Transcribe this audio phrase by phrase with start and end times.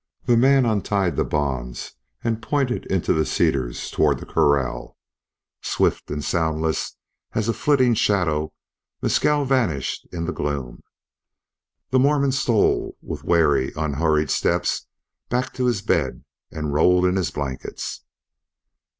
[0.25, 1.91] The man untied the bonds
[2.23, 4.97] and pointed into the cedars toward the corral.
[5.61, 6.95] Swift and soundless
[7.33, 8.51] as a flitting shadow
[9.03, 10.81] Mescal vanished in the gloom.
[11.91, 14.87] The Mormon stole with wary, unhurried steps
[15.29, 18.01] back to his bed and rolled in his blankets.